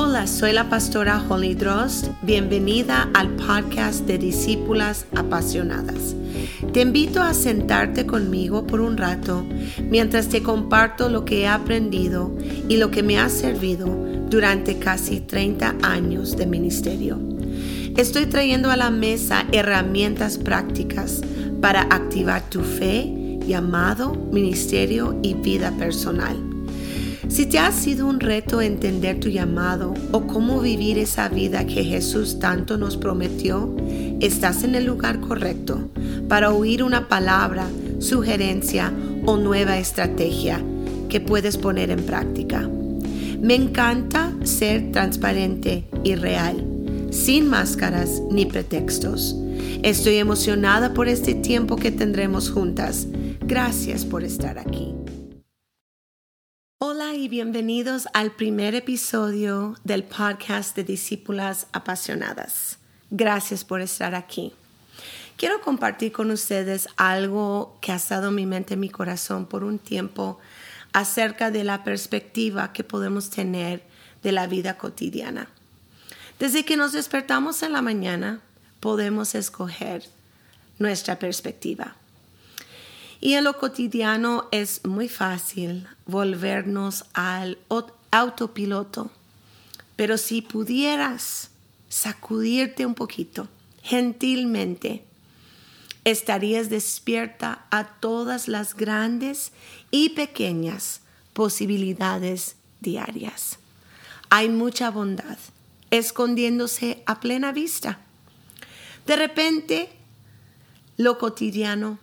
Hola, 0.00 0.28
soy 0.28 0.52
la 0.52 0.68
pastora 0.68 1.20
Holly 1.28 1.56
Drost. 1.56 2.06
Bienvenida 2.22 3.10
al 3.14 3.30
podcast 3.30 4.06
de 4.06 4.16
Discípulas 4.16 5.06
Apasionadas. 5.16 6.14
Te 6.72 6.82
invito 6.82 7.20
a 7.20 7.34
sentarte 7.34 8.06
conmigo 8.06 8.64
por 8.64 8.80
un 8.80 8.96
rato 8.96 9.44
mientras 9.90 10.28
te 10.28 10.40
comparto 10.40 11.08
lo 11.08 11.24
que 11.24 11.40
he 11.40 11.48
aprendido 11.48 12.32
y 12.68 12.76
lo 12.76 12.92
que 12.92 13.02
me 13.02 13.18
ha 13.18 13.28
servido 13.28 13.88
durante 14.30 14.78
casi 14.78 15.18
30 15.18 15.74
años 15.82 16.36
de 16.36 16.46
ministerio. 16.46 17.18
Estoy 17.96 18.26
trayendo 18.26 18.70
a 18.70 18.76
la 18.76 18.90
mesa 18.90 19.46
herramientas 19.50 20.38
prácticas 20.38 21.22
para 21.60 21.82
activar 21.82 22.48
tu 22.48 22.62
fe, 22.62 23.40
llamado, 23.44 24.14
ministerio 24.30 25.18
y 25.24 25.34
vida 25.34 25.72
personal. 25.72 26.47
Si 27.28 27.44
te 27.44 27.58
ha 27.58 27.70
sido 27.72 28.06
un 28.06 28.20
reto 28.20 28.62
entender 28.62 29.20
tu 29.20 29.28
llamado 29.28 29.92
o 30.12 30.26
cómo 30.26 30.60
vivir 30.60 30.98
esa 30.98 31.28
vida 31.28 31.66
que 31.66 31.84
Jesús 31.84 32.38
tanto 32.38 32.78
nos 32.78 32.96
prometió, 32.96 33.76
estás 34.20 34.64
en 34.64 34.74
el 34.74 34.86
lugar 34.86 35.20
correcto 35.20 35.90
para 36.26 36.52
oír 36.52 36.82
una 36.82 37.06
palabra, 37.06 37.68
sugerencia 37.98 38.92
o 39.26 39.36
nueva 39.36 39.78
estrategia 39.78 40.62
que 41.10 41.20
puedes 41.20 41.58
poner 41.58 41.90
en 41.90 42.02
práctica. 42.02 42.68
Me 43.40 43.54
encanta 43.54 44.32
ser 44.42 44.90
transparente 44.90 45.84
y 46.04 46.14
real, 46.14 46.64
sin 47.10 47.48
máscaras 47.48 48.22
ni 48.30 48.46
pretextos. 48.46 49.36
Estoy 49.82 50.16
emocionada 50.16 50.94
por 50.94 51.08
este 51.08 51.34
tiempo 51.34 51.76
que 51.76 51.92
tendremos 51.92 52.50
juntas. 52.50 53.06
Gracias 53.40 54.04
por 54.04 54.24
estar 54.24 54.58
aquí. 54.58 54.94
Y 57.20 57.26
bienvenidos 57.26 58.06
al 58.12 58.30
primer 58.30 58.76
episodio 58.76 59.74
del 59.82 60.04
podcast 60.04 60.76
de 60.76 60.84
Discípulas 60.84 61.66
Apasionadas. 61.72 62.78
Gracias 63.10 63.64
por 63.64 63.80
estar 63.80 64.14
aquí. 64.14 64.52
Quiero 65.36 65.60
compartir 65.60 66.12
con 66.12 66.30
ustedes 66.30 66.86
algo 66.96 67.76
que 67.80 67.90
ha 67.90 67.96
estado 67.96 68.28
en 68.28 68.36
mi 68.36 68.46
mente, 68.46 68.74
en 68.74 68.80
mi 68.80 68.88
corazón 68.88 69.46
por 69.46 69.64
un 69.64 69.80
tiempo 69.80 70.38
acerca 70.92 71.50
de 71.50 71.64
la 71.64 71.82
perspectiva 71.82 72.72
que 72.72 72.84
podemos 72.84 73.30
tener 73.30 73.82
de 74.22 74.30
la 74.30 74.46
vida 74.46 74.78
cotidiana. 74.78 75.48
Desde 76.38 76.64
que 76.64 76.76
nos 76.76 76.92
despertamos 76.92 77.64
en 77.64 77.72
la 77.72 77.82
mañana, 77.82 78.42
podemos 78.78 79.34
escoger 79.34 80.04
nuestra 80.78 81.18
perspectiva. 81.18 81.96
Y 83.20 83.34
en 83.34 83.44
lo 83.44 83.58
cotidiano 83.58 84.48
es 84.52 84.84
muy 84.84 85.08
fácil 85.08 85.88
volvernos 86.06 87.04
al 87.14 87.58
autopiloto. 88.10 89.10
Pero 89.96 90.18
si 90.18 90.42
pudieras 90.42 91.50
sacudirte 91.88 92.86
un 92.86 92.94
poquito, 92.94 93.48
gentilmente, 93.82 95.02
estarías 96.04 96.70
despierta 96.70 97.66
a 97.70 97.84
todas 97.84 98.46
las 98.46 98.74
grandes 98.74 99.52
y 99.90 100.10
pequeñas 100.10 101.00
posibilidades 101.32 102.56
diarias. 102.80 103.58
Hay 104.30 104.48
mucha 104.48 104.90
bondad 104.90 105.38
escondiéndose 105.90 107.02
a 107.06 107.18
plena 107.18 107.50
vista. 107.52 107.98
De 109.06 109.16
repente, 109.16 109.90
lo 110.96 111.18
cotidiano 111.18 111.98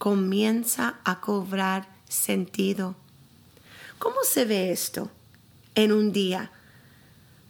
comienza 0.00 0.98
a 1.04 1.20
cobrar 1.20 1.86
sentido. 2.08 2.96
¿Cómo 3.98 4.16
se 4.24 4.46
ve 4.46 4.72
esto 4.72 5.10
en 5.74 5.92
un 5.92 6.10
día? 6.10 6.50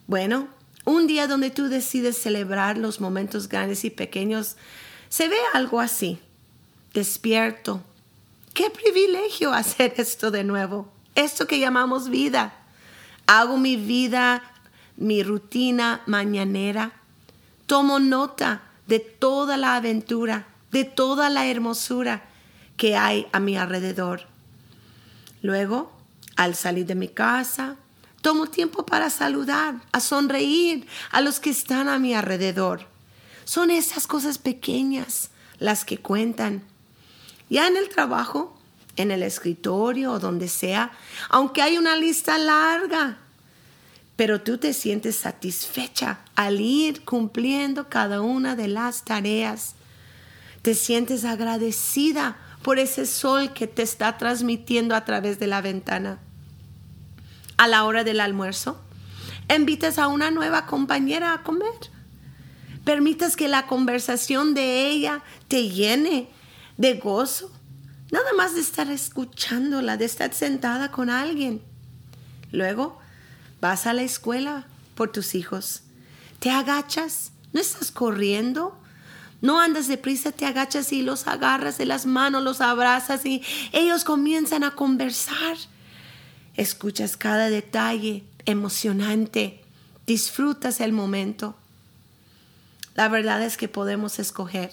Bueno, 0.05 0.49
un 0.83 1.07
día 1.07 1.27
donde 1.27 1.49
tú 1.49 1.69
decides 1.69 2.17
celebrar 2.17 2.77
los 2.77 2.99
momentos 2.99 3.47
grandes 3.47 3.85
y 3.85 3.89
pequeños, 3.89 4.57
se 5.07 5.29
ve 5.29 5.37
algo 5.53 5.79
así, 5.79 6.19
despierto. 6.93 7.81
Qué 8.53 8.69
privilegio 8.69 9.53
hacer 9.53 9.93
esto 9.95 10.29
de 10.29 10.43
nuevo, 10.43 10.91
esto 11.15 11.47
que 11.47 11.57
llamamos 11.57 12.09
vida. 12.09 12.53
Hago 13.27 13.55
mi 13.55 13.77
vida, 13.77 14.43
mi 14.97 15.23
rutina 15.23 16.01
mañanera. 16.05 16.91
Tomo 17.65 17.99
nota 17.99 18.63
de 18.87 18.99
toda 18.99 19.55
la 19.55 19.77
aventura, 19.77 20.47
de 20.73 20.83
toda 20.83 21.29
la 21.29 21.47
hermosura 21.47 22.27
que 22.81 22.95
hay 22.95 23.27
a 23.31 23.39
mi 23.39 23.57
alrededor. 23.57 24.23
Luego, 25.43 25.91
al 26.35 26.55
salir 26.55 26.87
de 26.87 26.95
mi 26.95 27.09
casa, 27.09 27.75
tomo 28.23 28.47
tiempo 28.47 28.87
para 28.87 29.11
saludar, 29.11 29.75
a 29.91 29.99
sonreír 29.99 30.87
a 31.11 31.21
los 31.21 31.39
que 31.39 31.51
están 31.51 31.87
a 31.87 31.99
mi 31.99 32.15
alrededor. 32.15 32.87
Son 33.45 33.69
esas 33.69 34.07
cosas 34.07 34.39
pequeñas 34.39 35.29
las 35.59 35.85
que 35.85 35.99
cuentan. 35.99 36.63
Ya 37.51 37.67
en 37.67 37.77
el 37.77 37.87
trabajo, 37.87 38.59
en 38.95 39.11
el 39.11 39.21
escritorio 39.21 40.13
o 40.13 40.19
donde 40.19 40.47
sea, 40.47 40.91
aunque 41.29 41.61
hay 41.61 41.77
una 41.77 41.95
lista 41.95 42.39
larga, 42.39 43.19
pero 44.15 44.41
tú 44.41 44.57
te 44.57 44.73
sientes 44.73 45.17
satisfecha 45.17 46.21
al 46.33 46.59
ir 46.59 47.05
cumpliendo 47.05 47.89
cada 47.89 48.21
una 48.21 48.55
de 48.55 48.69
las 48.69 49.05
tareas. 49.05 49.75
Te 50.63 50.73
sientes 50.73 51.25
agradecida 51.25 52.37
por 52.63 52.79
ese 52.79 53.05
sol 53.05 53.53
que 53.53 53.67
te 53.67 53.81
está 53.81 54.17
transmitiendo 54.17 54.95
a 54.95 55.05
través 55.05 55.39
de 55.39 55.47
la 55.47 55.61
ventana. 55.61 56.19
A 57.57 57.67
la 57.67 57.83
hora 57.83 58.03
del 58.03 58.19
almuerzo, 58.19 58.81
invitas 59.53 59.97
a 59.97 60.07
una 60.07 60.31
nueva 60.31 60.65
compañera 60.65 61.33
a 61.33 61.43
comer. 61.43 61.73
Permitas 62.83 63.35
que 63.35 63.47
la 63.47 63.67
conversación 63.67 64.53
de 64.53 64.87
ella 64.87 65.23
te 65.47 65.69
llene 65.69 66.29
de 66.77 66.95
gozo. 66.95 67.51
Nada 68.11 68.33
más 68.35 68.55
de 68.55 68.61
estar 68.61 68.89
escuchándola, 68.89 69.97
de 69.97 70.05
estar 70.05 70.33
sentada 70.33 70.91
con 70.91 71.09
alguien. 71.09 71.61
Luego 72.51 72.99
vas 73.61 73.85
a 73.87 73.93
la 73.93 74.01
escuela 74.01 74.67
por 74.95 75.11
tus 75.11 75.35
hijos. 75.35 75.83
Te 76.39 76.49
agachas, 76.49 77.31
no 77.53 77.61
estás 77.61 77.91
corriendo, 77.91 78.80
no 79.41 79.59
andas 79.59 79.87
deprisa, 79.87 80.31
te 80.31 80.45
agachas 80.45 80.93
y 80.93 81.01
los 81.01 81.27
agarras 81.27 81.79
de 81.79 81.87
las 81.87 82.05
manos, 82.05 82.43
los 82.43 82.61
abrazas 82.61 83.25
y 83.25 83.41
ellos 83.71 84.03
comienzan 84.03 84.63
a 84.63 84.75
conversar. 84.75 85.57
Escuchas 86.55 87.17
cada 87.17 87.49
detalle 87.49 88.23
emocionante, 88.45 89.63
disfrutas 90.05 90.79
el 90.79 90.93
momento. 90.93 91.55
La 92.93 93.07
verdad 93.07 93.41
es 93.41 93.57
que 93.57 93.67
podemos 93.67 94.19
escoger, 94.19 94.71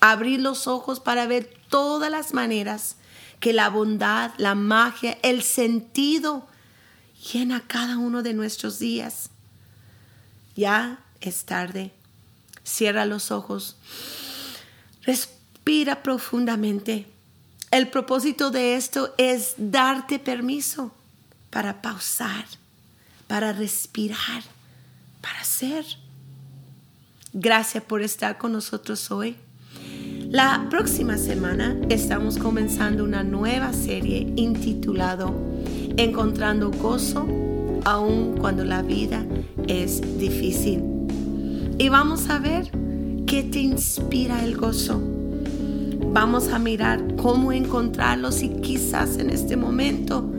abrir 0.00 0.40
los 0.40 0.66
ojos 0.66 1.00
para 1.00 1.26
ver 1.26 1.50
todas 1.70 2.10
las 2.10 2.34
maneras 2.34 2.96
que 3.40 3.54
la 3.54 3.70
bondad, 3.70 4.32
la 4.36 4.54
magia, 4.54 5.16
el 5.22 5.42
sentido 5.42 6.46
llena 7.32 7.62
cada 7.66 7.96
uno 7.96 8.22
de 8.22 8.34
nuestros 8.34 8.78
días. 8.78 9.30
Ya 10.54 11.00
es 11.20 11.44
tarde 11.44 11.92
Cierra 12.66 13.06
los 13.06 13.30
ojos. 13.30 13.76
Respira 15.02 16.02
profundamente. 16.02 17.06
El 17.70 17.88
propósito 17.88 18.50
de 18.50 18.74
esto 18.74 19.14
es 19.18 19.54
darte 19.56 20.18
permiso 20.18 20.92
para 21.50 21.80
pausar, 21.80 22.44
para 23.28 23.52
respirar, 23.52 24.42
para 25.20 25.44
ser. 25.44 25.84
Gracias 27.32 27.84
por 27.84 28.02
estar 28.02 28.36
con 28.36 28.52
nosotros 28.52 29.12
hoy. 29.12 29.36
La 30.28 30.66
próxima 30.68 31.18
semana 31.18 31.76
estamos 31.88 32.36
comenzando 32.36 33.04
una 33.04 33.22
nueva 33.22 33.72
serie 33.72 34.32
intitulado 34.34 35.32
Encontrando 35.96 36.72
gozo 36.72 37.26
aun 37.84 38.36
cuando 38.38 38.64
la 38.64 38.82
vida 38.82 39.24
es 39.68 40.18
difícil 40.18 40.95
y 41.78 41.88
vamos 41.88 42.30
a 42.30 42.38
ver 42.38 42.70
qué 43.26 43.42
te 43.42 43.58
inspira 43.60 44.44
el 44.44 44.56
gozo. 44.56 45.00
Vamos 46.12 46.48
a 46.48 46.58
mirar 46.58 47.16
cómo 47.16 47.52
encontrarlo 47.52 48.32
si 48.32 48.48
quizás 48.48 49.18
en 49.18 49.30
este 49.30 49.56
momento 49.56 50.30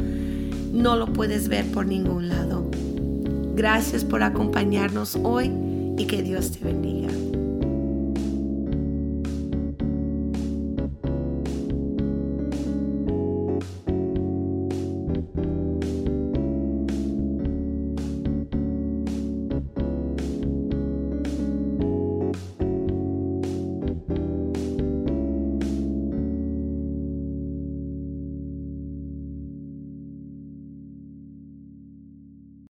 no 0.73 0.95
lo 0.95 1.13
puedes 1.13 1.47
ver 1.47 1.65
por 1.71 1.85
ningún 1.85 2.29
lado. 2.29 2.69
Gracias 3.55 4.03
por 4.03 4.23
acompañarnos 4.23 5.17
hoy 5.23 5.51
y 5.97 6.05
que 6.05 6.23
Dios 6.23 6.51
te 6.51 6.65
bendiga. 6.65 7.09